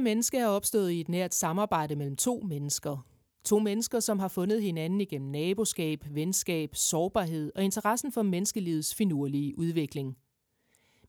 [0.00, 3.06] Kære menneske er opstået i et nært samarbejde mellem to mennesker.
[3.44, 9.58] To mennesker, som har fundet hinanden igennem naboskab, venskab, sårbarhed og interessen for menneskelivets finurlige
[9.58, 10.16] udvikling.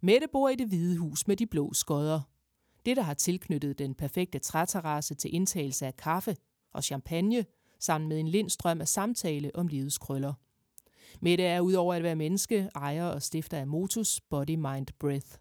[0.02, 2.22] Mette bor i det hvide hus med de blå skodder.
[2.86, 6.36] Det, der har tilknyttet den perfekte træterrasse til indtagelse af kaffe
[6.74, 7.46] og champagne,
[7.80, 10.34] sammen med en lindstrøm af samtale om livets krøller.
[11.22, 15.38] Mette er udover at være menneske, ejer og stifter af Motus Body Mind Breath.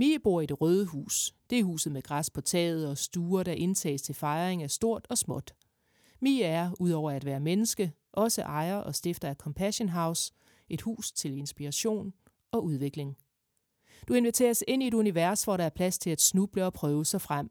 [0.00, 1.34] Mie bor i det røde hus.
[1.50, 5.06] Det er huset med græs på taget og stuer, der indtages til fejring af stort
[5.10, 5.54] og småt.
[6.20, 10.32] Mie er, udover at være menneske, også ejer og stifter af Compassion House,
[10.68, 12.12] et hus til inspiration
[12.50, 13.16] og udvikling.
[14.08, 17.04] Du inviteres ind i et univers, hvor der er plads til at snuble og prøve
[17.04, 17.50] sig frem.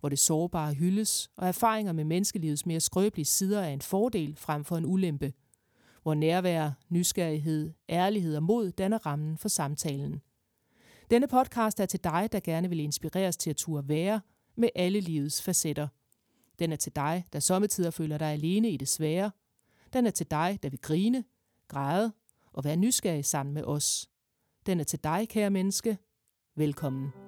[0.00, 4.64] Hvor det sårbare hyldes, og erfaringer med menneskelivets mere skrøbelige sider er en fordel frem
[4.64, 5.32] for en ulempe.
[6.02, 10.22] Hvor nærvær, nysgerrighed, ærlighed og mod danner rammen for samtalen.
[11.10, 14.20] Denne podcast er til dig, der gerne vil inspireres til at turde være
[14.56, 15.88] med alle livets facetter.
[16.58, 19.30] Den er til dig, der sommetider føler dig alene i det svære.
[19.92, 21.24] Den er til dig, der vil grine,
[21.68, 22.12] græde
[22.52, 24.10] og være nysgerrig sammen med os.
[24.66, 25.98] Den er til dig, kære menneske.
[26.54, 27.25] Velkommen.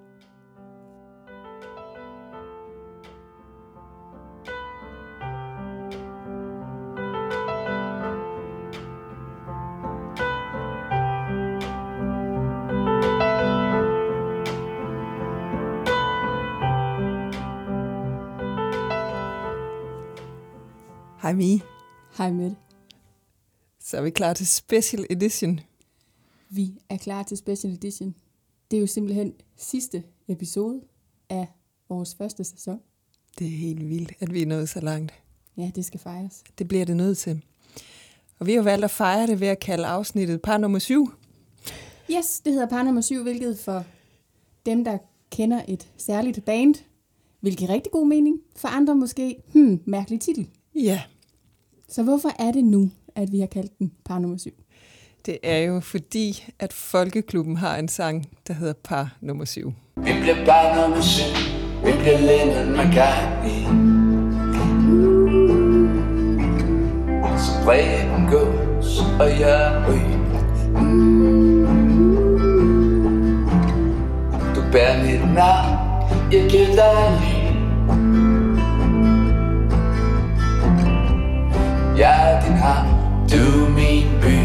[21.28, 21.60] Hej Mie.
[22.18, 22.56] Hej Mette.
[23.80, 25.60] Så er vi klar til Special Edition.
[26.48, 28.14] Vi er klar til Special Edition.
[28.70, 30.80] Det er jo simpelthen sidste episode
[31.28, 31.46] af
[31.88, 32.80] vores første sæson.
[33.38, 35.12] Det er helt vildt, at vi er nået så langt.
[35.56, 36.44] Ja, det skal fejres.
[36.58, 37.44] Det bliver det nødt til.
[38.38, 41.12] Og vi har valgt at fejre det ved at kalde afsnittet par nummer syv.
[42.10, 43.84] Yes, det hedder par nummer syv, hvilket for
[44.66, 44.98] dem, der
[45.30, 46.74] kender et særligt band,
[47.40, 48.40] vil give rigtig god mening.
[48.56, 50.48] For andre måske, hmm, mærkelig titel.
[50.74, 51.02] Ja,
[51.88, 54.52] Så hvorfor er det nu, at vi har kaldt den par nummer syv?
[55.26, 59.72] det er jo fordi, at Folkeklubben har en sang, der hedder par nummer syv.
[59.96, 61.24] Vi bliver bare nummer syv
[61.84, 63.58] Vi bliver Lennon McCartney
[67.38, 70.18] Så Preben gås og jeg ryger
[74.54, 75.78] Du bærer mit navn
[76.32, 77.27] Jeg giver dig
[81.98, 82.88] Jeg er din havn
[83.28, 84.38] Du er min by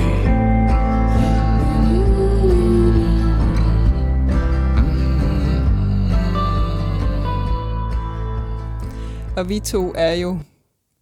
[9.37, 10.39] Og vi to er jo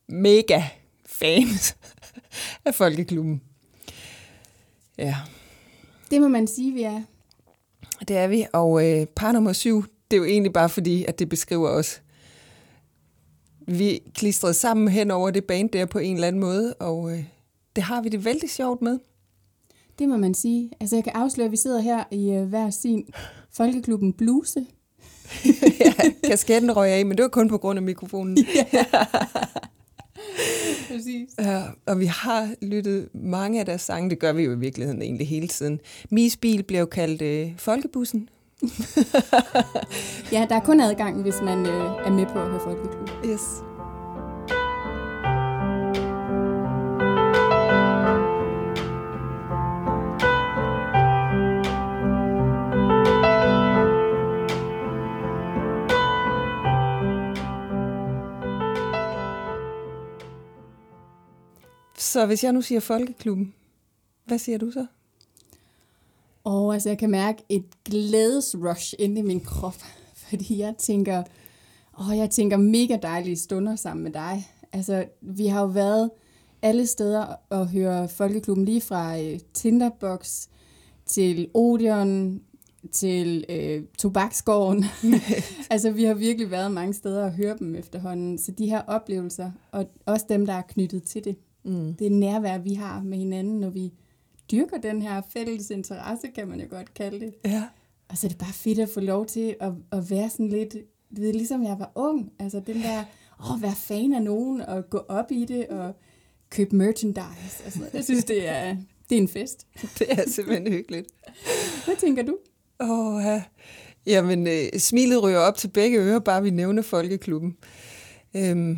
[0.09, 0.63] mega
[1.05, 1.75] fans
[2.65, 3.41] af Folkeklubben.
[4.97, 5.15] Ja,
[6.11, 7.01] Det må man sige, vi er.
[8.07, 8.45] det er vi.
[8.53, 12.01] Og øh, par nummer syv, det er jo egentlig bare fordi, at det beskriver os.
[13.67, 17.23] Vi klistrede sammen hen over det band der på en eller anden måde, og øh,
[17.75, 18.99] det har vi det vældig sjovt med.
[19.99, 20.71] Det må man sige.
[20.79, 23.07] Altså, jeg kan afsløre, at vi sidder her i uh, hver sin
[23.51, 24.65] Folkeklubben bluse.
[25.79, 28.37] ja, kasketten røg af, men det var kun på grund af mikrofonen.
[30.91, 31.29] Præcis.
[31.39, 35.01] Ja, og vi har lyttet mange af deres sange, det gør vi jo i virkeligheden
[35.01, 35.79] egentlig hele tiden.
[36.09, 38.29] Mies bil bliver jo kaldt øh, Folkebussen.
[40.31, 43.09] Ja, der er kun adgang, hvis man øh, er med på at høre Folkeklub.
[43.25, 43.41] Yes.
[61.97, 63.53] Så hvis jeg nu siger Folkeklubben,
[64.25, 64.85] hvad siger du så?
[66.43, 69.75] Og altså, jeg kan mærke et glædesrush inde i min krop,
[70.29, 71.23] fordi jeg tænker,
[71.99, 74.47] åh, jeg tænker mega dejlige stunder sammen med dig.
[74.73, 76.09] Altså, vi har jo været
[76.61, 80.47] alle steder og høre Folkeklubben lige fra øh, Tinderbox
[81.05, 82.41] til Odeon
[82.91, 84.85] til øh, Tobaksgården.
[85.71, 88.37] altså, vi har virkelig været mange steder og høre dem efterhånden.
[88.37, 91.93] Så de her oplevelser, og også dem, der er knyttet til det, Mm.
[91.93, 93.93] det nærvær, vi har med hinanden, når vi
[94.51, 97.33] dyrker den her fælles interesse, kan man jo godt kalde det.
[97.45, 97.63] Ja.
[98.09, 100.73] Og så er det bare fedt at få lov til at, at være sådan lidt,
[101.15, 102.31] du ved, ligesom jeg var ung.
[102.39, 103.03] Altså den der,
[103.39, 105.95] åh, være fan af nogen, og gå op i det, og
[106.49, 107.63] købe merchandise.
[107.65, 107.93] Og sådan noget.
[107.93, 108.75] Jeg synes, det er,
[109.09, 109.67] det er en fest.
[109.99, 111.07] Det er simpelthen hyggeligt.
[111.85, 112.37] Hvad tænker du?
[112.79, 113.43] Åh, ja.
[114.05, 117.57] Jamen, øh, smilet ryger op til begge ører, bare vi nævner Folkeklubben.
[118.35, 118.77] Øhm,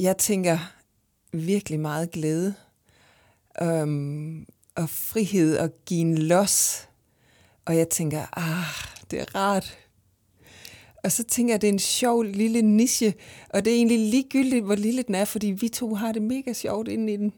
[0.00, 0.58] jeg tænker
[1.32, 2.54] virkelig meget glæde
[3.62, 4.46] øhm,
[4.76, 6.88] og frihed og give en los.
[7.64, 9.78] Og jeg tænker, ah, det er rart
[11.04, 13.14] Og så tænker jeg, at det er en sjov lille niche,
[13.48, 16.52] og det er egentlig ligegyldigt, hvor lille den er, fordi vi to har det mega
[16.52, 17.32] sjovt inde i den.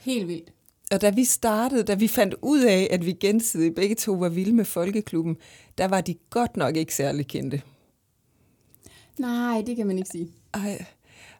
[0.00, 0.52] Helt vildt.
[0.90, 4.28] Og da vi startede, da vi fandt ud af, at vi gensidigt begge to var
[4.28, 5.36] vilde med Folkeklubben,
[5.78, 7.62] der var de godt nok ikke særlig kendte.
[9.18, 10.28] Nej, det kan man ikke sige.
[10.54, 10.84] Ej.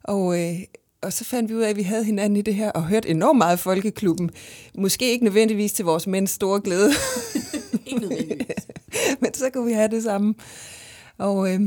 [0.03, 0.61] Og, øh,
[1.03, 3.09] og så fandt vi ud af, at vi havde hinanden i det her, og hørte
[3.09, 4.31] enormt meget Folkeklubben.
[4.79, 6.91] Måske ikke nødvendigvis til vores mænds store glæde,
[7.87, 8.67] Ikke nødvendigvis.
[9.21, 10.35] men så kunne vi have det samme.
[11.19, 11.61] Og øh,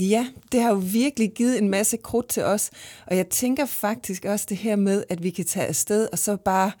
[0.00, 2.70] ja, det har jo virkelig givet en masse krudt til os.
[3.06, 6.36] Og jeg tænker faktisk også det her med, at vi kan tage afsted og så
[6.36, 6.72] bare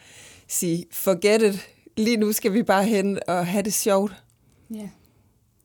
[0.48, 4.12] sige, forget it, lige nu skal vi bare hen og have det sjovt.
[4.74, 4.88] Ja,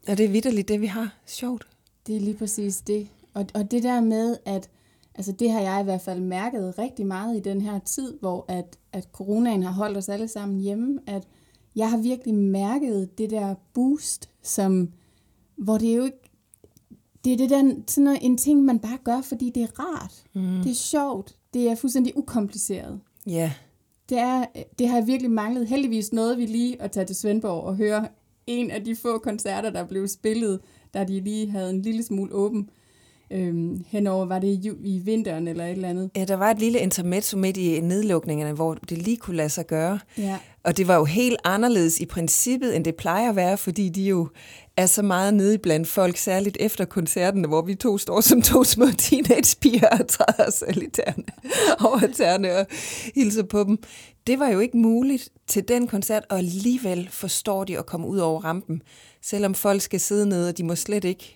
[0.07, 1.68] Og det er vidderligt det, vi har sjovt.
[2.07, 3.07] det er lige præcis det.
[3.33, 4.69] Og, og det der med, at
[5.16, 8.46] altså det har jeg i hvert fald mærket rigtig meget i den her tid, hvor
[8.48, 11.28] at, at coronaen har holdt os alle sammen hjemme, at
[11.76, 14.90] jeg har virkelig mærket det der boost, som,
[15.56, 16.32] hvor det er jo ikke,
[17.26, 20.24] det er det der, sådan noget, en ting, man bare gør, fordi det er rart.
[20.34, 20.64] Mm.
[20.64, 21.36] Det er sjovt.
[21.54, 23.00] Det er fuldstændig ukompliceret.
[23.28, 23.54] Ja,
[24.10, 24.46] Det, er,
[24.80, 25.68] det har jeg virkelig manglet.
[25.68, 28.08] Heldigvis nåede vi lige at tage til Svendborg og høre
[28.48, 30.60] en af de få koncerter, der blev spillet,
[30.94, 32.70] da de lige havde en lille smule åben.
[33.31, 36.10] Øhm, henover var det i, i vinteren eller et eller andet.
[36.16, 39.68] Ja, der var et lille intermezzo midt i nedlukningerne, hvor det lige kunne lade sig
[39.68, 40.00] gøre.
[40.18, 40.38] Ja.
[40.63, 44.04] Og det var jo helt anderledes i princippet, end det plejer at være, fordi de
[44.04, 44.27] jo
[44.77, 48.63] er så meget nede blandt folk, særligt efter koncerten, hvor vi to står som to
[48.63, 50.89] små teenagepiger og træder os i
[51.86, 52.68] over tæerne og
[53.16, 53.78] hilser på dem.
[54.28, 58.18] Det var jo ikke muligt til den koncert, og alligevel forstår de at komme ud
[58.18, 58.81] over rampen.
[59.21, 61.36] Selvom folk skal sidde nede, og de må slet ikke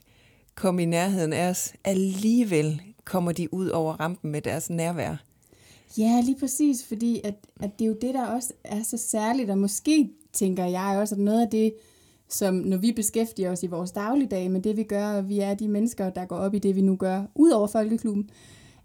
[0.60, 5.16] komme i nærheden af os, alligevel kommer de ud over rampen med deres nærvær.
[5.98, 9.50] Ja, lige præcis, fordi at, at det er jo det, der også er så særligt,
[9.50, 11.74] og måske tænker jeg også, at noget af det,
[12.30, 15.54] som når vi beskæftiger os i vores dagligdag med det, vi gør, og vi er
[15.54, 18.30] de mennesker, der går op i det, vi nu gør, ud over Folkeklubben,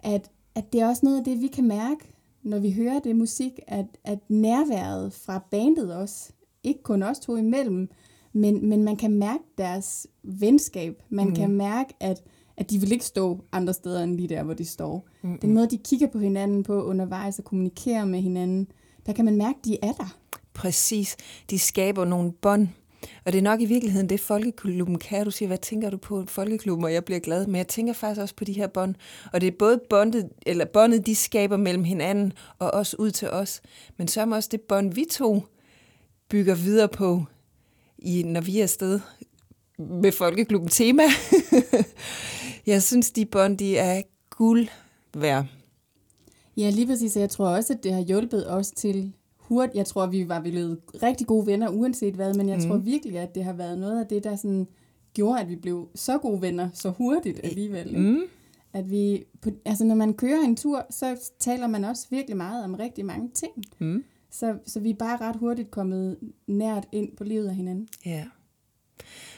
[0.02, 3.16] at, at det er også noget af det, vi kan mærke, når vi hører det
[3.16, 6.32] musik, at, at nærværet fra bandet også,
[6.62, 7.88] ikke kun os to imellem,
[8.34, 11.02] men, men man kan mærke deres venskab.
[11.08, 11.34] Man mm.
[11.34, 12.22] kan mærke, at,
[12.56, 15.08] at de vil ikke stå andre steder end lige der, hvor de står.
[15.22, 15.38] Mm.
[15.38, 18.66] Den måde, de kigger på hinanden på undervejs og kommunikerer med hinanden,
[19.06, 20.16] der kan man mærke, at de er der.
[20.54, 21.16] Præcis.
[21.50, 22.68] De skaber nogle bånd.
[23.24, 25.24] Og det er nok i virkeligheden det, Folkeklubben kan.
[25.24, 27.46] Du siger, hvad tænker du på Folkeklubben, og jeg bliver glad.
[27.46, 28.94] Men jeg tænker faktisk også på de her bånd.
[29.32, 33.30] Og det er både båndet, eller båndet, de skaber mellem hinanden, og også ud til
[33.30, 33.62] os.
[33.96, 35.42] Men så er også det bånd, vi to
[36.28, 37.22] bygger videre på,
[38.04, 39.00] i, når vi er afsted
[39.78, 41.02] med Folkeklubben tema.
[42.66, 44.68] jeg synes, de bånd, de er guld
[45.14, 45.46] værd.
[46.56, 47.16] Ja, lige præcis.
[47.16, 49.76] Jeg tror også, at det har hjulpet os til hurtigt.
[49.76, 52.64] Jeg tror, vi var blevet rigtig gode venner, uanset hvad, men jeg mm.
[52.68, 54.66] tror virkelig, at det har været noget af det, der sådan
[55.14, 57.86] gjorde, at vi blev så gode venner så hurtigt alligevel.
[57.86, 58.00] Ikke?
[58.00, 58.22] Mm.
[58.72, 59.24] At vi,
[59.64, 63.30] altså når man kører en tur, så taler man også virkelig meget om rigtig mange
[63.34, 63.52] ting.
[63.78, 64.04] Mm.
[64.34, 66.16] Så, så vi er bare ret hurtigt kommet
[66.46, 67.88] nært ind på livet af hinanden.
[68.06, 68.24] Ja.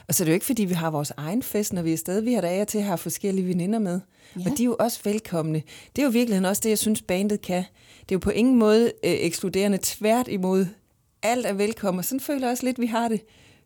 [0.08, 1.93] Og så er det jo ikke, fordi vi har vores egen fest, når vi er
[1.93, 2.20] afsted.
[2.20, 4.00] Vi har da af til har forskellige veninder med.
[4.37, 4.40] Ja.
[4.40, 4.50] Ja.
[4.50, 5.62] Og de er jo også velkomne.
[5.96, 7.65] Det er jo virkelig også det, jeg synes, bandet kan.
[8.00, 9.79] Det er jo på ingen måde øh, ekskluderende.
[9.82, 10.67] Tvært imod.
[11.22, 11.98] Alt er velkommen.
[11.98, 13.20] Og sådan føler jeg også lidt, vi har det.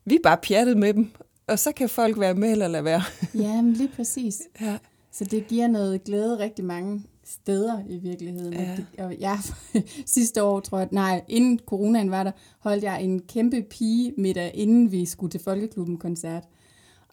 [0.05, 1.11] Vi er bare pjattet med dem.
[1.47, 3.01] Og så kan folk være med eller lade være.
[3.33, 4.41] Ja, men lige præcis.
[4.61, 4.77] Ja.
[5.11, 8.53] Så det giver noget glæde rigtig mange steder i virkeligheden.
[8.53, 9.05] Ja.
[9.05, 9.39] Og jeg,
[10.05, 14.51] sidste år, tror jeg, nej, inden coronaen var der, holdt jeg en kæmpe pige middag,
[14.53, 16.43] inden vi skulle til Folkeklubben-koncert.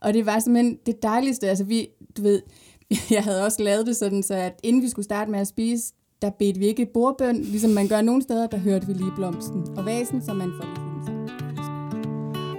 [0.00, 1.48] Og det var simpelthen det dejligste.
[1.48, 2.42] Altså vi, du ved,
[3.10, 5.92] jeg havde også lavet det sådan, så at inden vi skulle starte med at spise,
[6.22, 9.66] der bedte vi ikke bordbøn, ligesom man gør nogle steder, der hørte vi lige blomsten
[9.76, 10.88] og vasen, som man sang.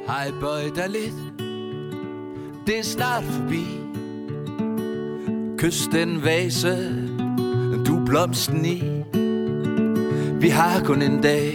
[0.06, 1.16] Hej, bøj dig lidt
[2.68, 3.64] Det er snart forbi
[5.58, 7.09] Kys den vase
[7.90, 8.80] Du blomsten i
[10.42, 11.54] Vi har kun en dag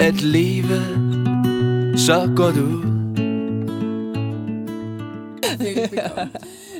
[0.00, 0.78] At leve
[1.96, 2.82] Så går du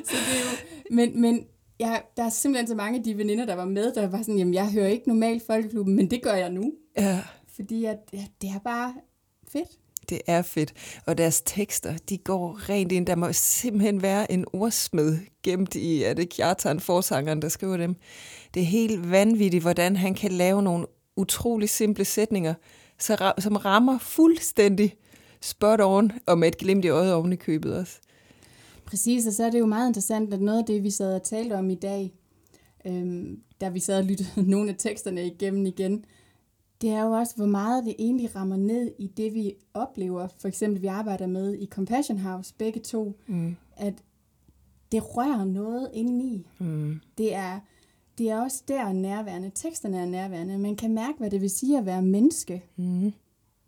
[0.04, 0.56] så det er jo,
[0.90, 1.46] men, men
[1.78, 4.38] jeg, der er simpelthen så mange af de veninder, der var med, der var sådan,
[4.38, 6.72] jamen jeg hører ikke normalt Folkeklubben, men det gør jeg nu.
[6.98, 7.20] ja.
[7.54, 8.94] Fordi at, ja, det er bare
[9.48, 9.68] fedt.
[10.08, 10.72] Det er fedt.
[11.06, 13.06] Og deres tekster, de går rent ind.
[13.06, 17.96] Der må simpelthen være en ordsmed gemt i, er det Kjartan, forsangeren, der skriver dem.
[18.54, 22.54] Det er helt vanvittigt, hvordan han kan lave nogle utrolig simple sætninger,
[22.98, 24.94] så som rammer fuldstændig
[25.40, 27.98] spot on, og med et glimt i øjet oven i købet også.
[28.84, 31.22] Præcis, og så er det jo meget interessant, at noget af det, vi sad og
[31.22, 32.12] talte om i dag,
[32.86, 36.04] øhm, da vi sad og lyttede nogle af teksterne igennem igen,
[36.84, 40.28] det er jo også, hvor meget det egentlig rammer ned i det, vi oplever.
[40.38, 43.56] For eksempel, vi arbejder med i Compassion House, begge to, Mm.
[43.76, 43.94] at
[44.92, 46.46] det rører noget indeni.
[46.58, 47.00] Mm.
[47.18, 47.60] Det er,
[48.18, 49.50] det er også der nærværende.
[49.54, 50.58] Teksterne er nærværende.
[50.58, 52.62] Man kan mærke, hvad det vil sige at være menneske.
[52.76, 53.12] Mm.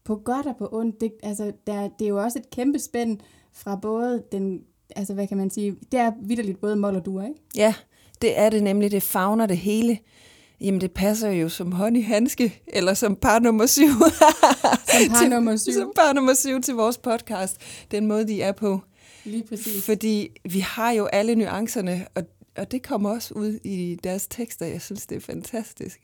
[0.05, 1.01] På godt og på ondt.
[1.01, 3.19] Det, altså, der, det er jo også et kæmpe spænd
[3.53, 4.63] fra både den,
[4.97, 7.41] altså hvad kan man sige, det er vidderligt både mål og dur, ikke?
[7.57, 7.75] Ja,
[8.23, 8.91] det er det nemlig.
[8.91, 9.99] Det fagner det hele.
[10.61, 13.89] Jamen, det passer jo som hånd i handske, eller som par nummer syv.
[13.91, 15.73] Som par Til- nummer syv.
[15.73, 17.57] Som par nummer syv til vores podcast.
[17.91, 18.81] Den måde, de er på.
[19.25, 19.85] Lige præcis.
[19.87, 22.23] Fordi vi har jo alle nuancerne, og,
[22.57, 24.67] og det kommer også ud i deres tekster.
[24.67, 26.01] Jeg synes, det er fantastisk.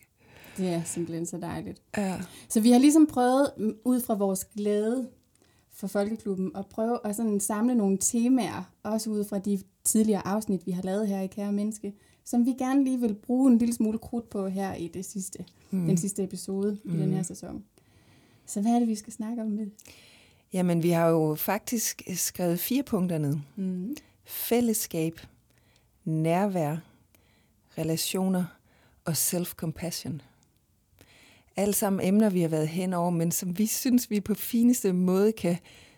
[0.57, 1.83] Det er simpelthen så dejligt.
[1.97, 2.15] Ja.
[2.49, 3.51] Så vi har ligesom prøvet,
[3.85, 5.09] ud fra vores glæde
[5.75, 10.67] for Folkeklubben, at prøve at sådan samle nogle temaer, også ud fra de tidligere afsnit,
[10.67, 11.93] vi har lavet her i Kære Menneske,
[12.25, 15.45] som vi gerne lige vil bruge en lille smule krudt på her i det sidste,
[15.71, 15.87] mm.
[15.87, 16.95] den sidste episode mm.
[16.95, 17.65] i den her sæson.
[18.47, 19.67] Så hvad er det, vi skal snakke om med?
[20.53, 23.37] Jamen, vi har jo faktisk skrevet fire punkter ned.
[23.57, 23.97] Mm.
[24.25, 25.21] Fællesskab,
[26.05, 26.77] nærvær,
[27.79, 28.45] relationer
[29.05, 30.21] og self-compassion.
[31.57, 34.93] Alle sammen emner, vi har været hen over, men som vi synes, vi på fineste
[34.93, 35.57] måde kan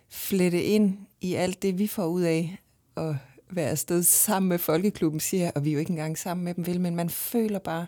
[0.08, 2.58] flette ind i alt det, vi får ud af
[2.96, 3.14] at
[3.56, 6.66] være afsted sammen med Folkeklubben, siger og vi er jo ikke engang sammen med dem,
[6.66, 7.86] vel, men man føler bare,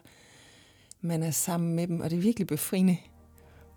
[1.01, 2.97] man er sammen med dem, og det er virkelig befriende.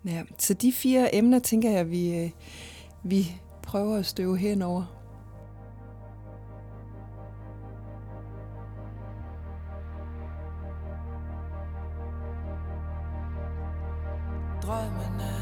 [0.04, 2.30] Ja, så de fire emner, tænker jeg, vi, øh,
[3.04, 4.96] vi prøver at støve henover.
[14.62, 15.32] Drømmene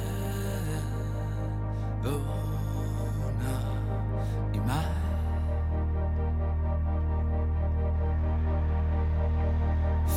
[2.05, 3.59] vågner
[4.55, 4.98] i mig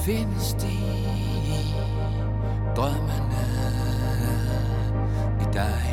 [0.06, 0.74] Findes de
[2.76, 3.46] drømmene
[5.42, 5.92] i dig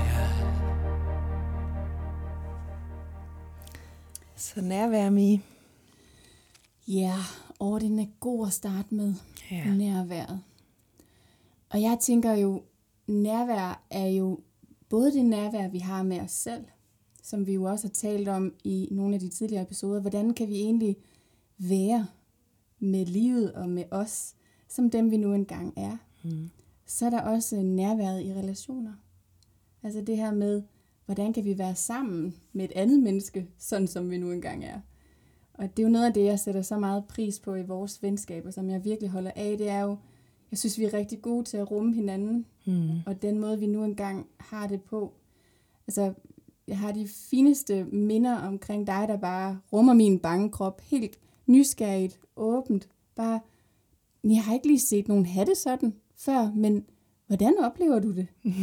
[4.36, 5.42] Så nærvær, Mie.
[6.86, 7.14] Ja,
[7.58, 9.14] og den er god at starte med.
[9.50, 9.74] Ja.
[9.74, 10.40] Nærværet.
[11.70, 12.62] Og jeg tænker jo,
[13.06, 14.40] nærvær er jo
[14.88, 16.64] både det nærvær, vi har med os selv,
[17.22, 20.00] som vi jo også har talt om i nogle af de tidligere episoder.
[20.00, 20.96] Hvordan kan vi egentlig
[21.58, 22.06] være
[22.78, 24.35] med livet og med os,
[24.68, 25.97] som dem vi nu engang er?
[26.25, 26.50] Mm.
[26.87, 28.92] Så er der også nærværet i relationer.
[29.82, 30.62] Altså det her med,
[31.06, 34.80] hvordan kan vi være sammen med et andet menneske, sådan som vi nu engang er.
[35.54, 38.02] Og det er jo noget af det, jeg sætter så meget pris på i vores
[38.02, 39.58] venskaber, som jeg virkelig holder af.
[39.58, 39.97] Det er jo,
[40.50, 42.88] jeg synes, vi er rigtig gode til at rumme hinanden, Mm.
[43.06, 45.12] og den måde, vi nu engang har det på.
[45.87, 46.14] Altså,
[46.68, 51.18] jeg har de fineste minder omkring dig, der bare rummer min bange krop helt
[51.49, 52.88] nysgerrigt, åbent.
[53.17, 53.40] Bare,
[54.25, 56.85] jeg har ikke lige set nogen hatte sådan før, men
[57.26, 58.26] hvordan oplever du det?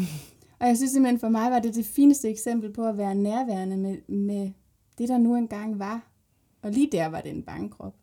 [0.60, 3.78] og jeg synes simpelthen, for mig var det det fineste eksempel på at være nærværende
[3.78, 4.52] med, med
[4.98, 6.12] det, der nu engang var.
[6.62, 7.96] Og lige der var det en bange krop.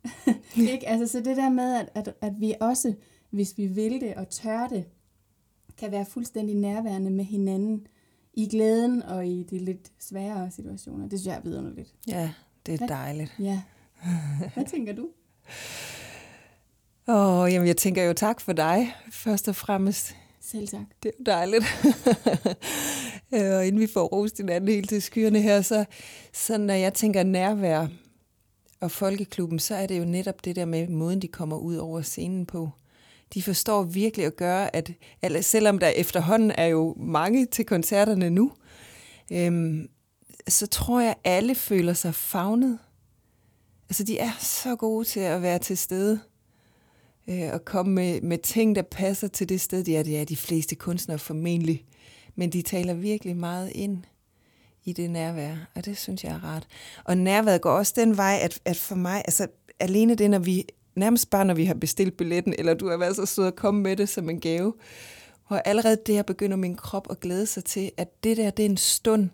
[0.56, 0.88] ikke?
[0.88, 2.94] Altså, så det der med, at, at, at vi også,
[3.30, 4.84] hvis vi vil det og tør det,
[5.76, 7.86] kan være fuldstændig nærværende med hinanden
[8.34, 11.08] i glæden og i de lidt sværere situationer.
[11.08, 11.94] Det synes jeg er vidunderligt.
[12.08, 12.32] Ja,
[12.66, 13.34] det er dejligt.
[13.38, 13.62] Ja.
[14.54, 15.08] Hvad tænker du?
[17.08, 20.16] Åh, jamen jeg tænker jo tak for dig, først og fremmest.
[20.40, 20.80] Selv tak.
[21.02, 21.64] Det er jo dejligt.
[23.34, 25.84] Øh, og inden vi får rost hinanden helt til skyerne her, så,
[26.32, 27.86] så når jeg tænker nærvær
[28.80, 32.02] og folkeklubben, så er det jo netop det der med måden, de kommer ud over
[32.02, 32.70] scenen på.
[33.34, 34.90] De forstår virkelig at gøre, at
[35.22, 38.52] eller selvom der efterhånden er jo mange til koncerterne nu,
[39.32, 39.88] øhm,
[40.48, 42.78] så tror jeg, alle føler sig fagnet.
[43.92, 46.20] Altså, de er så gode til at være til stede
[47.28, 50.02] øh, og komme med, med ting, der passer til det sted, de er.
[50.02, 51.84] Det er de fleste kunstnere formentlig.
[52.34, 54.04] Men de taler virkelig meget ind
[54.84, 56.66] i det nærvær, og det synes jeg er rart.
[57.04, 59.46] Og nærværet går også den vej, at, at for mig, altså
[59.80, 60.64] alene det, når vi,
[60.96, 63.82] nærmest bare når vi har bestilt billetten, eller du har været så sød at komme
[63.82, 64.74] med det som en gave,
[65.48, 68.70] hvor allerede der begynder min krop at glæde sig til, at det der, det er
[68.70, 69.30] en stund,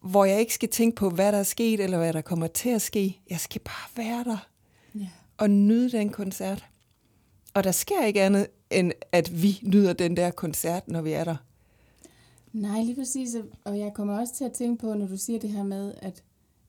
[0.00, 2.68] hvor jeg ikke skal tænke på, hvad der er sket, eller hvad der kommer til
[2.68, 3.20] at ske.
[3.30, 4.46] Jeg skal bare være der
[4.94, 5.08] Ja.
[5.38, 6.66] og nyde den koncert.
[7.54, 11.24] Og der sker ikke andet, end at vi nyder den der koncert, når vi er
[11.24, 11.36] der.
[12.52, 13.36] Nej, lige præcis.
[13.64, 16.22] Og jeg kommer også til at tænke på, når du siger det her med, at,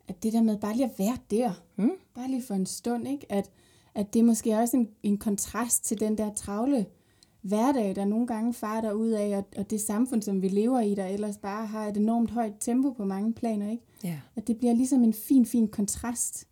[0.08, 1.92] at det der med bare lige at være der, Mm.
[2.16, 3.26] bare lige for en stund, ikke?
[3.32, 3.50] At,
[3.96, 6.86] at det er måske også en, en kontrast til den der travle
[7.42, 10.96] hverdag, der nogle gange farer ud af, og, og det samfund, som vi lever i,
[10.96, 13.84] der ellers bare har et enormt højt tempo på mange planer, ikke?
[14.04, 14.20] Ja.
[14.36, 16.48] At det bliver ligesom en fin, fin kontrast.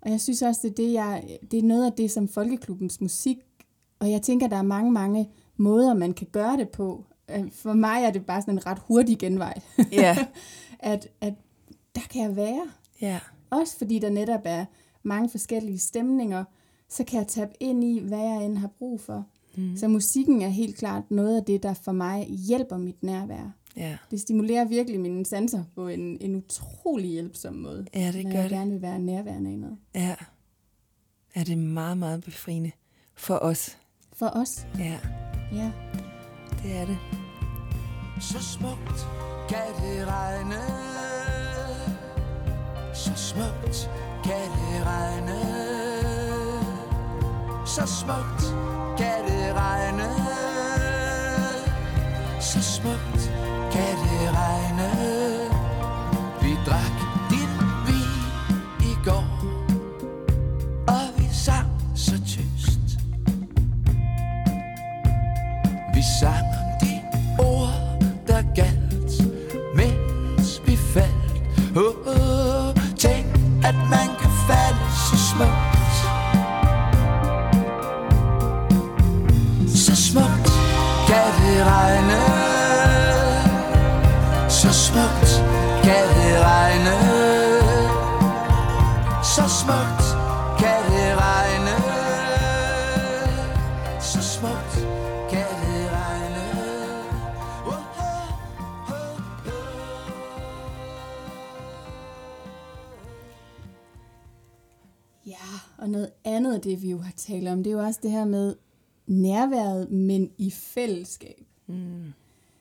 [0.00, 3.00] Og jeg synes også, det er, det, jeg, det er noget af det, som Folkeklubbens
[3.00, 3.38] musik,
[3.98, 7.04] og jeg tænker, der er mange, mange måder, man kan gøre det på.
[7.30, 9.60] Øh, For mig er det bare sådan en ret hurtig genvej.
[9.92, 10.16] Ja,
[10.80, 11.34] at, at
[11.94, 12.66] der kan jeg være.
[13.00, 13.18] ja,
[13.50, 14.64] Også fordi der netop er
[15.02, 16.44] mange forskellige stemninger,
[16.88, 19.26] så kan jeg tabe ind i, hvad jeg end har brug for.
[19.58, 19.76] Mm.
[19.76, 23.50] Så musikken er helt klart noget af det, der for mig hjælper mit nærvær.
[23.76, 23.96] ja.
[24.10, 27.86] Det stimulerer virkelig mine sanser på en, en utrolig hjælpsom måde.
[27.94, 28.56] Ja, det når gør jeg det.
[28.58, 29.76] gerne vil være nærværende i noget.
[29.94, 30.14] Ja.
[31.36, 32.70] Ja, det er meget, meget befriende
[33.14, 33.78] for os.
[34.12, 34.98] For os, Ja,
[35.52, 35.70] ja.
[36.62, 36.98] det er det.
[38.20, 39.06] Så smukt
[39.48, 40.54] kan det regne
[42.94, 43.90] Så smukt
[44.24, 45.38] kan det regne
[47.66, 48.42] Så smukt
[49.48, 50.08] det regne.
[52.40, 53.30] Så smukt
[53.72, 55.17] kan det regne.
[107.28, 108.56] Talt om, det er jo også det her med
[109.06, 111.40] nærværet, men i fællesskab.
[111.66, 112.12] Mm.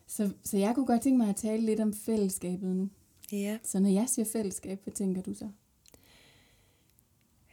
[0.08, 2.90] Så, så jeg kunne godt tænke mig at tale lidt om fællesskabet nu.
[3.32, 3.58] Ja.
[3.64, 5.50] Så når jeg siger fællesskab, hvad tænker du så?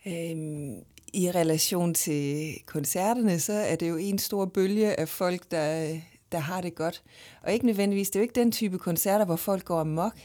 [0.06, 5.96] Øhm, I relation til koncerterne, så er det jo en stor bølge af folk, der,
[6.32, 7.02] der har det godt.
[7.42, 10.18] Og ikke nødvendigvis, det er jo ikke den type koncerter, hvor folk går amok.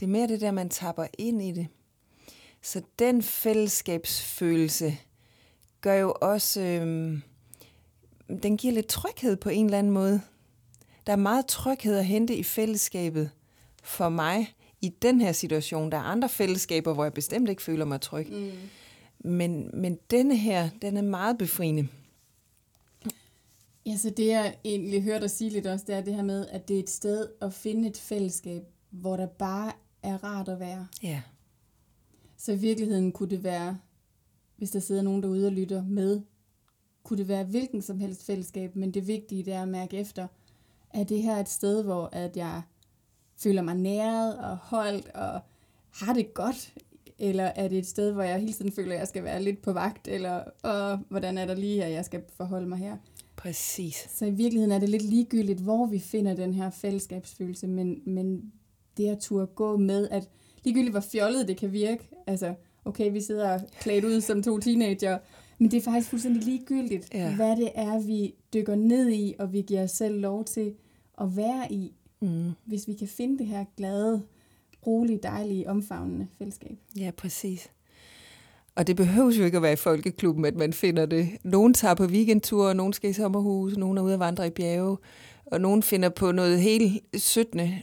[0.00, 1.66] Det er mere det der, man tapper ind i det.
[2.62, 4.98] Så den fællesskabsfølelse
[5.82, 7.22] gør jo også, øhm,
[8.42, 10.20] den giver lidt tryghed på en eller anden måde.
[11.06, 13.30] Der er meget tryghed at hente i fællesskabet
[13.82, 15.92] for mig i den her situation.
[15.92, 18.28] Der er andre fællesskaber, hvor jeg bestemt ikke føler mig tryg.
[18.30, 18.50] Mm.
[19.30, 21.88] Men, men denne her, den er meget befriende.
[23.86, 26.46] Ja, så det jeg egentlig hørte dig sige lidt også, det er det her med,
[26.46, 30.60] at det er et sted at finde et fællesskab, hvor der bare er rart at
[30.60, 30.86] være.
[31.02, 31.22] Ja,
[32.36, 33.78] Så i virkeligheden kunne det være,
[34.62, 36.20] hvis der sidder nogen derude og lytter med,
[37.02, 40.26] kunne det være hvilken som helst fællesskab, men det vigtige det er at mærke efter,
[40.90, 42.62] er det her et sted, hvor at jeg
[43.36, 45.40] føler mig næret og holdt og
[45.90, 46.74] har det godt,
[47.18, 49.62] eller er det et sted, hvor jeg hele tiden føler, at jeg skal være lidt
[49.62, 52.96] på vagt, eller og, hvordan er der lige, at jeg skal forholde mig her.
[53.36, 54.08] præcis.
[54.10, 58.52] Så i virkeligheden er det lidt ligegyldigt, hvor vi finder den her fællesskabsfølelse, men, men
[58.96, 60.28] det at turde gå med, at
[60.64, 65.18] ligegyldigt hvor fjollet det kan virke, altså okay, vi sidder klædt ud som to teenager,
[65.58, 67.34] men det er faktisk fuldstændig ligegyldigt, Ja.
[67.36, 70.74] hvad det er, vi dykker ned i, og vi giver os selv lov til
[71.20, 72.50] at være i, Mm.
[72.64, 74.22] hvis vi kan finde det her glade,
[74.86, 76.76] rolige, dejlige, omfavnende fællesskab.
[76.98, 77.68] Ja, præcis.
[78.74, 81.28] Og det behøves jo ikke at være i folkeklubben, at man finder det.
[81.44, 84.50] Nogen tager på weekendtur, og nogen skal i sommerhus, nogen er ude at vandre i
[84.50, 84.96] bjerge,
[85.46, 87.82] og nogen finder på noget helt søttende.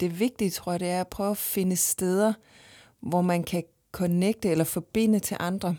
[0.00, 2.32] Det vigtige, tror jeg, det er at prøve at finde steder,
[3.00, 5.76] hvor man kan connecte eller forbinde til andre.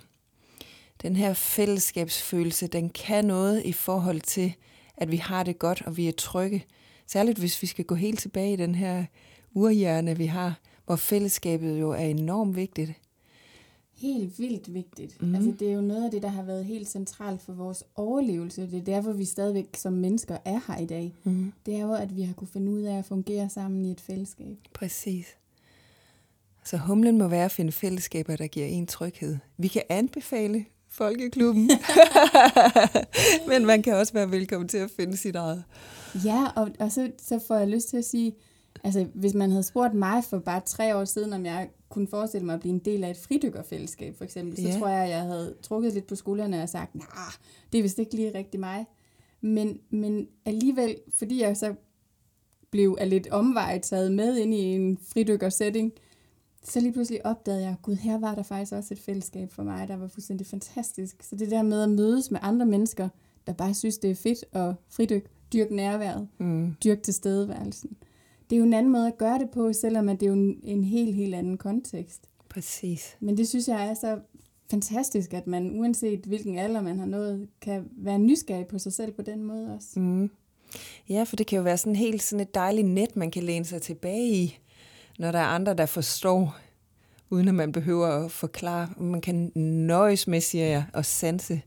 [1.02, 4.54] Den her fællesskabsfølelse, den kan noget i forhold til,
[4.98, 6.66] at vi har det godt, og vi er trygge.
[7.08, 9.06] Særligt hvis vi skal gå helt tilbage i den her
[9.54, 12.94] urhjerne, vi har, hvor fællesskabet jo er enormt vigtigt.
[13.94, 15.22] Helt vildt vigtigt.
[15.22, 15.36] Mm.
[15.36, 18.62] Altså, det er jo noget af det, der har været helt centralt for vores overlevelse.
[18.72, 21.14] Det er derfor, vi stadigvæk som mennesker er her i dag.
[21.24, 21.54] Mm.
[21.66, 24.02] Det er jo, at vi har kunne finde ud af at fungere sammen i et
[24.02, 24.58] fællesskab.
[24.74, 25.26] Præcis.
[26.68, 29.38] Så humlen må være at finde fællesskaber, der giver en tryghed.
[29.58, 31.72] Vi kan anbefale Folkeklubben,
[33.50, 35.64] men man kan også være velkommen til at finde sit eget.
[36.26, 38.36] Ja, og, og så, så får jeg lyst til at sige,
[38.84, 42.46] altså hvis man havde spurgt mig for bare tre år siden, om jeg kunne forestille
[42.46, 44.80] mig at blive en del af et fridykkerfællesskab for eksempel, så Ja.
[44.80, 47.32] tror jeg, at jeg havde trukket lidt på skuldrene og sagt, nej, nah,
[47.72, 48.86] det er vist ikke lige rigtig mig.
[49.42, 51.74] Men, men alligevel, fordi jeg så
[52.72, 55.92] blev af lidt omvej taget med ind i en fridykkersætning,
[56.64, 59.88] så lige pludselig opdagede jeg, gud, her var der faktisk også et fællesskab for mig,
[59.88, 61.24] der var fuldstændig fantastisk.
[61.24, 63.10] Så det der med at mødes med andre mennesker,
[63.48, 66.74] der bare synes, det er fedt at fridykke, dyrke nærværet, Mm.
[66.84, 67.90] dyrke tilstedeværelsen.
[68.50, 70.36] Det er jo en anden måde at gøre det på, selvom at det er jo
[70.36, 72.22] en, en helt, helt anden kontekst.
[72.50, 73.18] Præcis.
[73.20, 74.20] Men det synes jeg er så
[74.72, 79.12] fantastisk, at man uanset hvilken alder man har nået, kan være nysgerrig på sig selv
[79.12, 80.00] på den måde også.
[80.00, 80.30] Mm.
[81.10, 83.66] Ja, for det kan jo være sådan helt sådan et dejligt net, man kan læne
[83.66, 84.60] sig tilbage i,
[85.18, 86.58] når der er andre, der forstår,
[87.30, 88.90] uden at man behøver at forklare.
[88.98, 91.62] Man kan nøjes med, siger jeg, og sanse.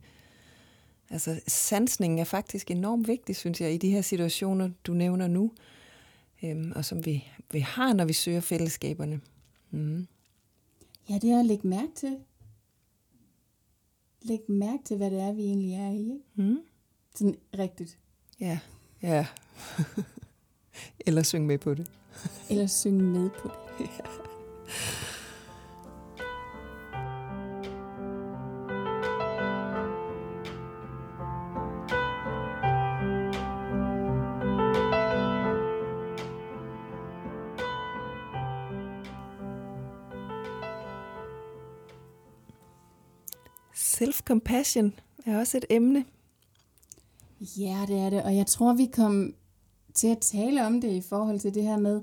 [1.11, 5.53] Altså, sansningen er faktisk enormt vigtig, synes jeg, i de her situationer, du nævner nu,
[6.43, 9.21] øhm, og som vi, vi har, når vi søger fællesskaberne.
[9.71, 10.07] Mm.
[11.09, 12.17] Ja, det er at lægge mærke til.
[14.23, 15.99] Læg mærke til, hvad det er, vi egentlig er i.
[15.99, 16.21] Ikke?
[16.35, 16.59] Mm.
[17.15, 17.99] Sådan rigtigt.
[18.41, 18.59] Ja,
[19.03, 19.27] ja.
[21.07, 21.91] Eller synge med på det.
[22.51, 23.91] Eller synge med på det.
[44.01, 44.93] Self-compassion
[45.27, 46.05] er også et emne.
[47.41, 48.23] Ja, det er det.
[48.23, 49.35] Og jeg tror, vi kom
[49.95, 52.03] til at tale om det i forhold til det her med,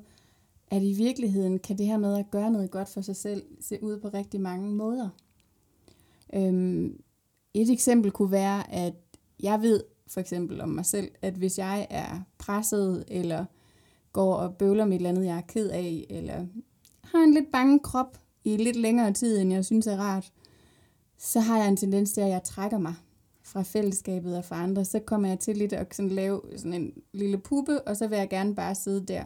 [0.72, 3.84] at i virkeligheden kan det her med at gøre noget godt for sig selv se
[3.84, 5.10] ud på rigtig mange måder.
[6.34, 7.02] Øhm,
[7.54, 8.94] et eksempel kunne være, at
[9.40, 13.46] jeg ved for eksempel om mig selv, at hvis jeg er presset, eller
[14.14, 16.46] går og bøvler med et eller andet, jeg er ked af, eller
[17.04, 20.32] har en lidt bange krop i lidt længere tid, end jeg synes er rart,
[21.18, 22.96] så har jeg en tendens til, at jeg trækker mig
[23.48, 24.86] fra fællesskabet og fra andre.
[24.86, 28.18] Så kommer jeg til lidt at sådan lave sådan en lille puppe, og så vil
[28.18, 29.24] jeg gerne bare sidde der.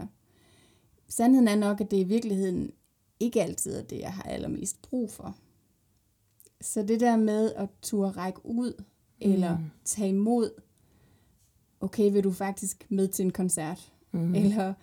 [1.09, 2.71] Sandheden er nok, at det i virkeligheden
[3.19, 5.37] ikke altid er det, jeg har allermest brug for.
[6.61, 9.31] Så det der med at turde række ud, mm.
[9.31, 10.51] eller tage imod,
[11.79, 13.91] okay, vil du faktisk med til en koncert?
[14.11, 14.35] Mm.
[14.35, 14.73] Eller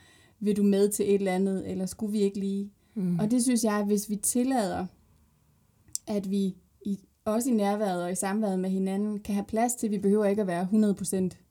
[0.41, 1.71] vil du med til et eller andet?
[1.71, 2.73] Eller skulle vi ikke lige?
[2.95, 3.19] Mm.
[3.19, 4.87] Og det synes jeg, hvis vi tillader,
[6.07, 9.87] at vi i, også i nærværet og i samværet med hinanden, kan have plads til,
[9.87, 11.45] at vi behøver ikke at være 100%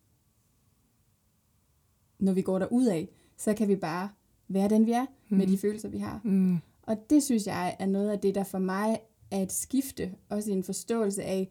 [2.20, 4.10] når vi går derud af, så kan vi bare
[4.48, 5.38] være den, vi er, mm.
[5.38, 6.22] med de følelser, vi har.
[6.24, 6.58] Mm.
[6.84, 9.00] Og det synes jeg er noget af det, der for mig
[9.32, 11.50] er et skifte, også i en forståelse af,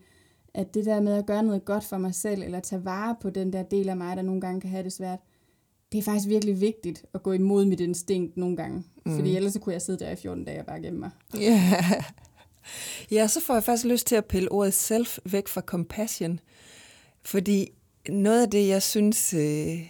[0.54, 3.30] at det der med at gøre noget godt for mig selv, eller tage vare på
[3.30, 5.18] den der del af mig, der nogle gange kan have det svært,
[5.92, 8.84] det er faktisk virkelig vigtigt at gå imod mit instinkt nogle gange.
[9.06, 9.16] Mm.
[9.16, 11.10] Fordi ellers så kunne jeg sidde der i 14 dage og bare gemme mig.
[11.40, 11.60] Ja
[13.10, 16.40] ja, så får jeg faktisk lyst til at pille ordet self væk fra compassion.
[17.22, 17.72] Fordi
[18.08, 19.88] noget af det, jeg synes, øh,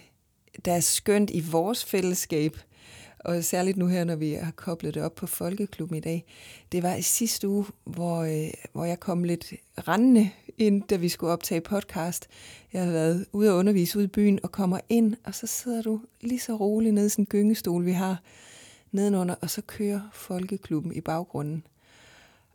[0.65, 2.57] der er skønt i vores fællesskab,
[3.19, 6.25] og særligt nu her, når vi har koblet det op på Folkeklubben i dag,
[6.71, 9.53] det var i sidste uge, hvor, øh, hvor jeg kom lidt
[9.87, 12.27] rendende ind, da vi skulle optage podcast.
[12.73, 15.81] Jeg havde været ude og undervise ude i byen, og kommer ind, og så sidder
[15.81, 18.21] du lige så roligt nede i sådan en gyngestol, vi har
[18.91, 21.63] nedenunder, og så kører Folkeklubben i baggrunden.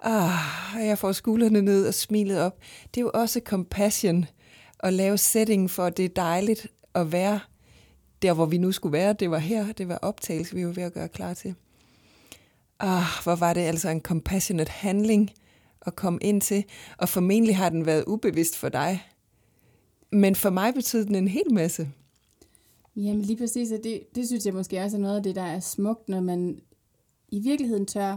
[0.05, 2.59] Ah, jeg får skuldrene ned og smilet op.
[2.95, 4.27] Det er jo også compassion
[4.81, 7.41] at lave setting for, at det er dejligt at være
[8.23, 9.13] der, hvor vi nu skulle være.
[9.13, 11.55] Det var her, det var optagelse, vi var ved at gøre klar til.
[12.81, 15.31] Ah, hvor var det altså en compassionate handling
[15.87, 16.65] at komme ind til,
[16.99, 19.03] og formentlig har den været ubevidst for dig.
[20.13, 21.89] Men for mig betød den en hel masse.
[22.97, 25.43] Jamen lige præcis, og det, det synes jeg måske også er noget af det, der
[25.43, 26.61] er smukt, når man
[27.29, 28.17] i virkeligheden tør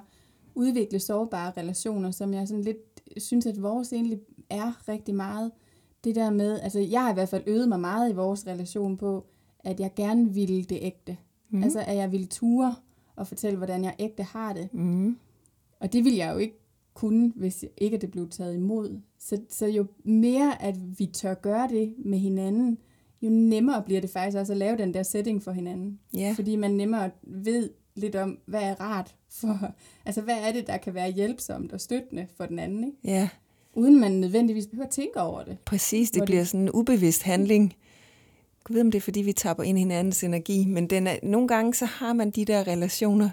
[0.55, 2.77] udvikle sårbare relationer, som jeg sådan lidt
[3.17, 5.51] synes, at vores egentlig er rigtig meget.
[6.03, 8.97] Det der med, altså jeg har i hvert fald øvet mig meget i vores relation
[8.97, 9.25] på,
[9.59, 11.17] at jeg gerne ville det ægte.
[11.49, 11.63] Mm.
[11.63, 12.75] Altså at jeg ville ture
[13.15, 14.73] og fortælle, hvordan jeg ægte har det.
[14.73, 15.17] Mm.
[15.79, 16.59] Og det ville jeg jo ikke
[16.93, 18.99] kunne, hvis ikke det blev taget imod.
[19.19, 22.77] Så, så jo mere, at vi tør gøre det med hinanden,
[23.21, 25.99] jo nemmere bliver det faktisk også at lave den der setting for hinanden.
[26.13, 26.33] Ja.
[26.35, 29.60] Fordi man nemmere ved lidt om, hvad er rart for,
[30.05, 32.97] altså hvad er det, der kan være hjælpsomt og støttende for den anden, ikke?
[33.03, 33.29] Ja,
[33.73, 35.58] uden man nødvendigvis behøver at tænke over det.
[35.65, 36.12] præcis.
[36.12, 37.75] Det Hvor det- bliver sådan en ubevidst handling.
[38.69, 41.15] Jeg ved, om det er, fordi vi tapper ind i hinandens energi, men den er,
[41.23, 43.29] nogle gange så har man de der relationer.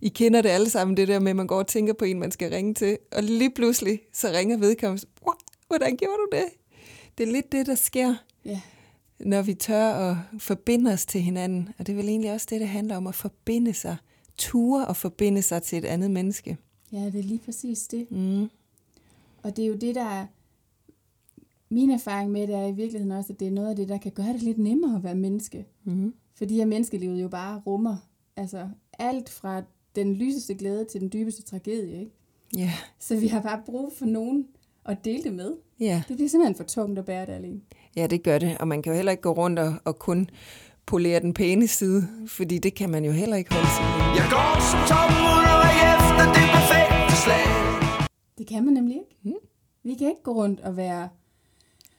[0.00, 2.18] I kender det alle sammen, det der med, at man går og tænker på en,
[2.18, 5.34] man skal ringe til, og lige pludselig så ringer vedkommende, "Wow,
[5.66, 6.44] hvordan gjorde du det?
[7.18, 8.60] Det er lidt det, der sker, Ja,
[9.26, 11.68] når vi tør at forbinde os til hinanden.
[11.78, 13.96] Og det er vel egentlig også det, det handler om, at forbinde sig.
[14.38, 16.56] Ture og forbinde sig til et andet menneske.
[16.92, 18.10] ja det er lige præcis det.
[18.10, 18.48] Mm.
[19.42, 20.26] Og det er jo det, der er
[21.68, 23.98] min erfaring med det er i virkeligheden også, at det er noget af det, der
[23.98, 25.66] kan gøre det lidt nemmere at være menneske.
[25.84, 26.14] Mm.
[26.34, 27.96] Fordi at menneskelivet jo bare rummer
[28.36, 29.62] altså alt fra
[29.96, 32.00] den lyseste glæde til den dybeste tragedie.
[32.00, 32.12] Ikke?
[32.56, 34.46] Ja, Så vi har bare brug for nogen
[34.84, 35.52] at dele det med.
[35.80, 36.02] ja.
[36.08, 37.60] Det bliver simpelthen for tungt at bære det alene.
[37.96, 38.58] Ja, det gør det.
[38.58, 40.30] Og man kan jo heller ikke gå rundt og, og kun
[40.86, 43.92] polere den pæne side, fordi det kan man jo heller ikke holde sig med.
[44.20, 47.46] Jeg går som tom mulder efter det perfekte slag
[48.38, 49.16] Det kan man nemlig ikke.
[49.22, 49.32] Mm.
[49.82, 51.08] Vi kan ikke gå rundt og være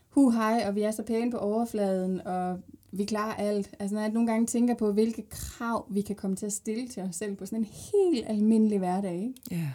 [0.10, 2.60] hu hej, og vi er så pæne på overfladen, og
[2.92, 3.70] vi klarer alt.
[3.80, 6.88] Altså når jeg nogle gange tænker på, hvilke krav vi kan komme til at stille
[6.88, 9.34] til os selv på sådan en helt almindelig hverdag, ikke?
[9.52, 9.70] Ja.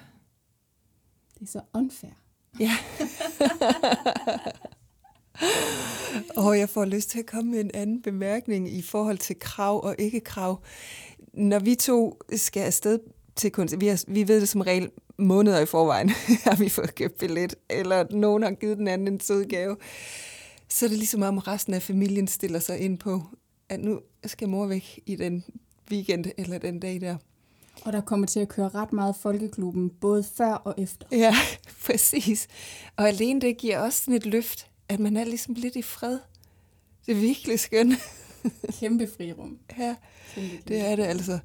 [1.35, 2.11] det er så unfair.
[2.61, 2.71] Ja.
[6.37, 9.85] og jeg får lyst til at komme med en anden bemærkning i forhold til krav
[9.85, 10.63] og ikke krav.
[11.35, 12.99] Når vi to skal afsted
[13.37, 16.09] til kunst, vi, har, vi ved det som regel måneder i forvejen,
[16.47, 19.77] har vi fået købt billet, eller nogen har givet den anden en sød gave,
[20.69, 23.23] så er det ligesom om resten af familien stiller sig ind på,
[23.69, 25.45] at nu skal mor væk i den
[25.91, 27.17] weekend eller den dag der.
[27.85, 31.07] Og der kommer til at køre ret meget folkeklubben, både før og efter.
[31.13, 31.35] Ja,
[31.87, 32.49] præcis.
[32.97, 36.19] Og alene det giver også sådan et løft, at man er ligesom lidt i fred.
[37.07, 37.95] Det er virkelig skønt.
[38.81, 39.59] Kæmpe frirum.
[39.79, 39.95] Ja,
[40.35, 41.39] Kæmpe, det er det altså.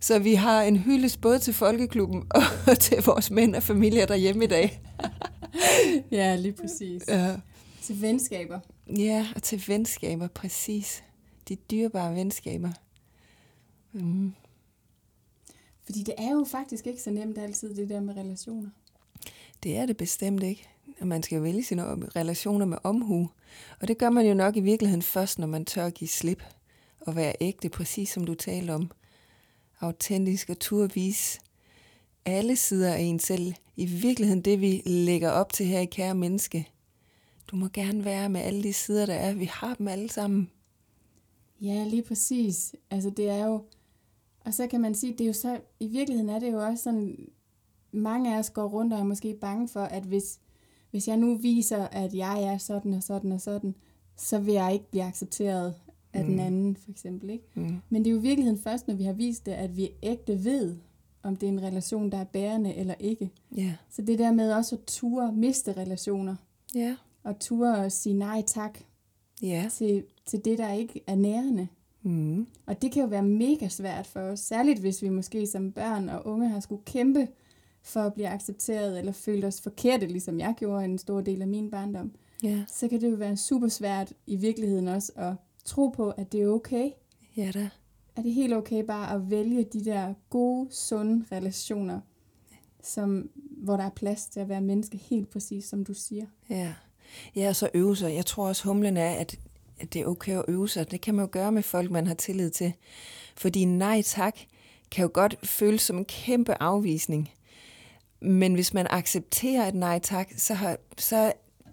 [0.00, 2.26] Så vi har en hyldest både til Folkeklubben
[2.70, 4.80] og til vores mænd og familier derhjemme i dag.
[6.10, 7.02] Ja, lige præcis.
[7.08, 7.36] Ja,
[7.82, 8.60] Til venskaber.
[8.96, 11.02] ja og til venskaber, præcis.
[11.48, 12.70] De dyrebare venskaber.
[13.92, 14.32] Mm.
[15.84, 18.68] Fordi det er jo faktisk ikke så nemt altid, det der med relationer.
[19.62, 20.68] Det er det bestemt ikke
[21.00, 23.30] at man skal vælge sine om- relationer med omhu.
[23.80, 26.42] Og det gør man jo nok i virkeligheden først, når man tør at give slip
[27.00, 28.90] og være ægte, præcis som du taler om.
[29.80, 31.40] Autentisk og turvis
[32.24, 33.54] alle sider af en selv.
[33.76, 36.68] I virkeligheden det, vi lægger op til her i Kære Menneske.
[37.50, 39.34] Du må gerne være med alle de sider, der er.
[39.34, 40.50] Vi har dem alle sammen.
[41.60, 42.74] Ja, lige præcis.
[42.90, 43.64] Altså det er jo...
[44.44, 45.60] Og så kan man sige, det er jo så...
[45.80, 47.16] I virkeligheden er det jo også sådan...
[47.92, 50.38] Mange af os går rundt og er måske bange for, at hvis,
[50.90, 53.74] hvis jeg nu viser, at jeg er sådan og sådan og sådan,
[54.16, 55.74] så vil jeg ikke blive accepteret
[56.12, 56.30] af mm.
[56.30, 57.30] den anden, for eksempel.
[57.30, 57.44] Ikke?
[57.54, 57.76] Mm.
[57.90, 60.44] Men det er jo i virkeligheden først, når vi har vist det, at vi ægte
[60.44, 60.76] ved,
[61.22, 63.30] om det er en relation, der er bærende eller ikke.
[63.56, 63.74] Ja.
[63.90, 66.36] Så det der med også at ture miste relationer,
[66.74, 66.96] Ja.
[67.24, 68.78] og ture at sige nej tak
[69.42, 69.68] Ja.
[69.72, 71.68] til, til det, der ikke er nærende.
[72.02, 72.46] Mm.
[72.66, 76.08] Og det kan jo være mega svært for os, særligt hvis vi måske som børn
[76.08, 77.28] og unge har skulle kæmpe
[77.82, 81.48] for at blive accepteret, eller følt os forkerte, ligesom jeg gjorde en stor del af
[81.48, 82.12] min barndom.
[82.42, 82.64] Ja.
[82.68, 86.42] Så kan det jo være super svært i virkeligheden også at tro på, at det
[86.42, 86.90] er okay.
[87.36, 87.68] Ja da.
[88.16, 92.00] Er det helt okay bare at vælge de der gode, sunde relationer,
[92.82, 96.26] som, hvor der er plads til at være menneske helt præcis, som du siger.
[96.50, 96.74] Ja.
[97.36, 98.14] Ja, og så øve sig.
[98.14, 99.38] Jeg tror også, humlen er, at
[99.80, 100.90] at det er okay at øve sig.
[100.90, 102.72] Det kan man jo gøre med folk, man har tillid til.
[103.36, 104.38] Fordi nej tak
[104.90, 107.30] kan jo godt føles som en kæmpe afvisning.
[108.22, 111.32] Men hvis man accepterer et nej tak, så, har, så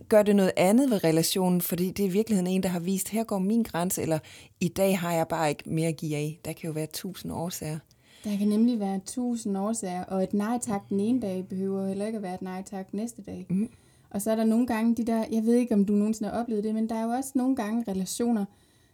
[0.10, 3.10] gør det noget andet ved relationen, fordi det er i virkeligheden en, der har vist,
[3.10, 4.20] her går min grænse, eller
[4.60, 6.40] i dag har jeg bare ikke mere at give af.
[6.46, 7.80] Der kan jo være tusind årsager.
[8.24, 12.06] Der kan nemlig være tusind årsager, og et nej tak den ene dag behøver heller
[12.06, 13.46] ikke at være et nej tak næste dag.
[13.50, 13.70] Mm.
[14.10, 16.42] Og så er der nogle gange de der, jeg ved ikke om du nogensinde har
[16.42, 18.46] oplevet det, men der er jo også nogle gange relationer,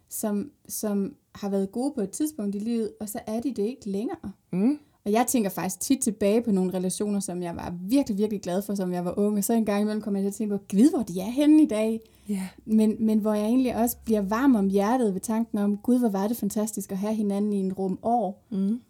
[0.08, 3.62] som, som har været gode på et tidspunkt i livet, og så er de det
[3.62, 4.32] ikke længere.
[4.52, 4.78] Mm.
[5.04, 8.62] Og jeg tænker faktisk tit tilbage på nogle relationer, som jeg var virkelig, virkelig glad
[8.62, 9.38] for, som jeg var ung.
[9.38, 11.30] Og så en gang imellem kommer jeg til at tænke på, gud, hvor de er
[11.30, 12.00] henne i dag.
[12.28, 12.48] Ja.
[12.64, 16.08] Men, men hvor jeg egentlig også bliver varm om hjertet ved tanken om, gud, hvor
[16.08, 18.44] var det fantastisk at have hinanden i en rum år.
[18.50, 18.80] Mm.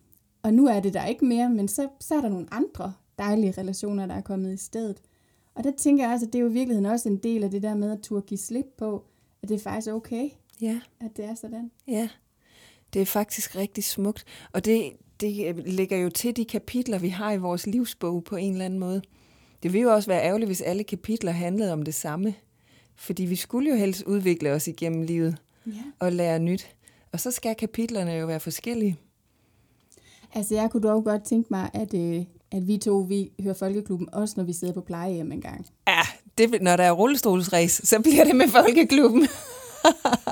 [0.43, 3.55] Og nu er det der ikke mere, men så, så er der nogle andre dejlige
[3.59, 5.03] relationer, der er kommet i stedet.
[5.55, 7.51] Og der tænker jeg også, at det er jo i virkeligheden også en del af
[7.51, 9.05] det der med at turde give slip på,
[9.43, 10.29] at det er faktisk okay,
[10.61, 10.81] Ja.
[11.01, 11.71] at det er sådan.
[11.89, 12.09] Ja,
[12.93, 14.25] det er faktisk rigtig smukt.
[14.53, 18.53] Og det, det ligger jo til de kapitler, vi har i vores livsbog på en
[18.53, 19.03] eller anden måde.
[19.63, 22.35] Det vil jo også være ærgerligt, hvis alle kapitler handlede om det samme.
[22.97, 25.73] Fordi vi skulle jo helst udvikle os igennem livet Ja.
[25.99, 26.69] og lære nyt.
[27.13, 28.97] Og så skal kapitlerne jo være forskellige.
[30.35, 34.09] Altså, jeg kunne dog godt tænke mig, at, øh, at vi to, vi hører Folkeklubben,
[34.15, 35.67] også når vi sidder på plejehjem en gang.
[35.89, 36.01] Ja,
[36.39, 39.27] det, når der er rullestolsræs, så bliver det med Folkeklubben.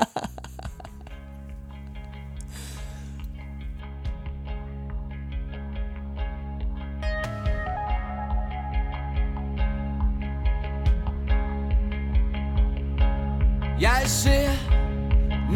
[13.82, 14.50] Jeg ser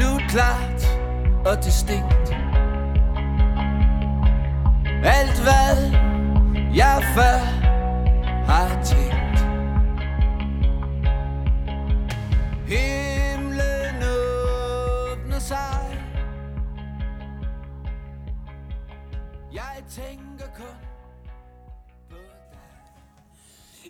[0.01, 0.83] nu klart
[1.47, 2.29] og distinkt.
[5.05, 5.77] Alt hvad
[6.75, 7.39] jeg før
[8.51, 9.39] har tænkt.
[12.73, 16.05] Himlen åbner sig.
[19.53, 20.77] Jeg tænker kun
[22.11, 22.59] på dig.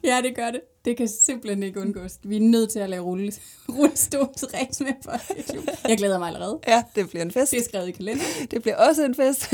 [0.05, 0.61] Ja, det gør det.
[0.87, 2.19] Det kan simpelthen ikke undgås.
[2.23, 3.33] Vi er nødt til at lave rulle,
[3.69, 5.75] rullestolsræs med Folkeklubben.
[5.89, 6.61] Jeg glæder mig allerede.
[6.69, 7.51] Ja, det bliver en fest.
[7.53, 8.47] Det er skrevet i kalenderen.
[8.51, 9.53] Det bliver også en fest.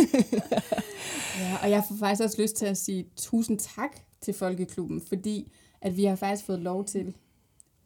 [1.38, 3.90] Ja, og jeg får faktisk også lyst til at sige tusind tak
[4.20, 7.14] til Folkeklubben, fordi at vi har faktisk fået lov til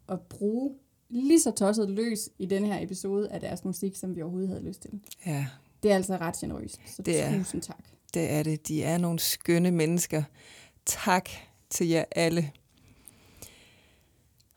[0.09, 0.71] at bruge
[1.09, 4.65] lige så tosset løs i den her episode af deres musik, som vi overhovedet havde
[4.65, 4.91] lyst til.
[5.27, 5.47] Ja,
[5.83, 7.39] Det er altså ret generøst, så Det er.
[7.39, 7.85] tusind tak.
[8.15, 8.69] det er det.
[8.69, 10.23] De er nogle skønne mennesker.
[10.87, 11.31] Tak
[11.71, 12.51] til jer alle.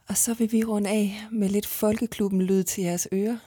[0.09, 3.37] Og så vil vi runde af med lidt folkeklubben lyd til jeres ører.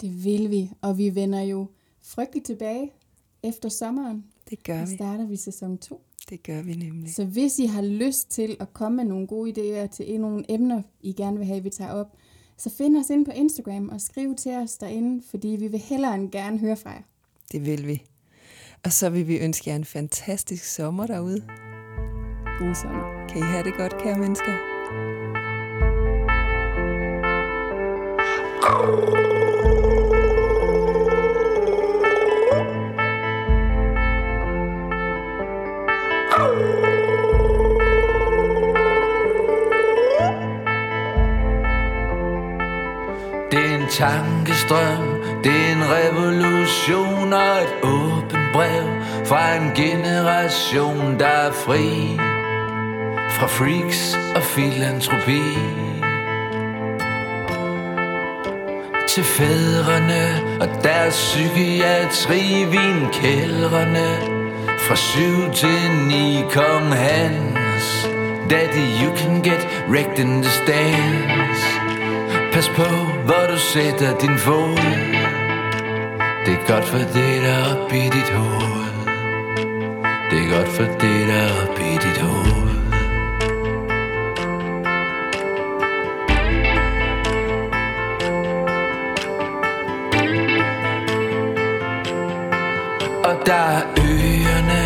[0.00, 1.66] Det vil vi, og vi vender jo
[2.02, 2.90] frygteligt tilbage
[3.42, 4.24] efter sommeren.
[4.50, 4.96] Det gør Så vi.
[4.96, 6.02] starter vi sæson 2.
[6.30, 7.14] Det gør vi nemlig.
[7.14, 10.82] Så hvis I har lyst til at komme med nogle gode idéer til nogle emner,
[11.00, 12.16] I gerne vil have, vi tager op,
[12.56, 16.14] så find os ind på Instagram og skriv til os derinde, fordi vi vil hellere
[16.14, 17.02] end gerne høre fra jer.
[17.52, 18.02] Det vil vi.
[18.84, 21.40] Og så vil vi ønske jer en fantastisk sommer derude.
[22.58, 23.26] God sommer.
[23.28, 25.21] Kan I have det godt, kære mennesker?
[43.92, 48.84] Tankestrøm, det er en revolution og et åbent brev
[49.26, 52.16] fra en generation, der er fri
[53.30, 56.01] fra freaks og filantropi.
[59.14, 64.08] Til fædrene og deres psykiatri, vinkældrene
[64.78, 68.08] fra syv til ni, kom Hans.
[68.50, 71.60] Daddy, you can get wrecked in the stands.
[72.52, 72.88] Pas på,
[73.24, 74.76] hvor du sætter din fod
[76.46, 78.92] Det er godt for det, der er op i dit hoved
[80.30, 82.61] Det er godt for det, der er op i dit hoved
[93.46, 94.82] der er øerne,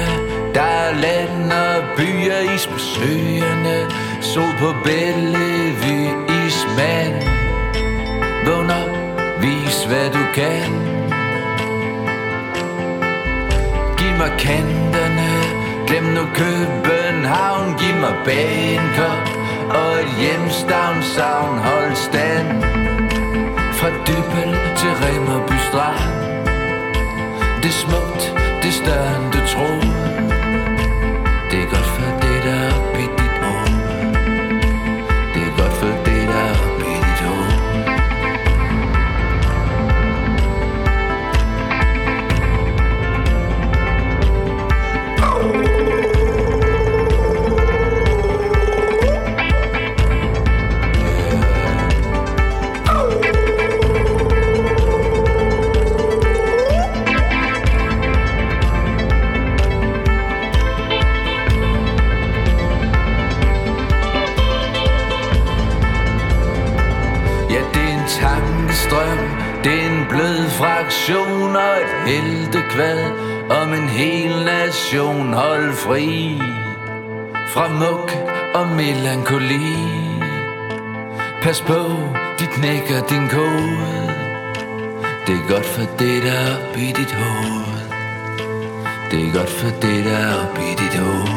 [0.55, 3.91] der er land og byer, is på søerne
[4.21, 6.11] Sol på Bellevue,
[6.47, 7.15] ismand
[8.47, 8.93] Vågn op,
[9.41, 10.71] vis hvad du kan.
[13.99, 15.31] Giv mig kanterne,
[15.87, 17.79] glem nu København.
[17.79, 19.25] Giv mig Bangkok
[19.71, 22.63] og et hjemstavn savn Hold stand
[23.79, 26.16] fra Dybbøl til Remmerby Strand.
[27.67, 29.96] Det er smukt, det er større
[71.07, 73.01] nation Og et heltekvad
[73.51, 75.33] Om en hel nation.
[75.33, 76.43] Hold fri
[77.49, 78.11] Fra muk
[78.55, 79.77] og melankoli.
[81.43, 81.81] Pas på,
[82.39, 83.77] de knækker din kode.
[85.27, 87.81] Det er godt for det, der er op i dit hoved.
[89.11, 91.37] Det er godt for det, der er op i dit hoved.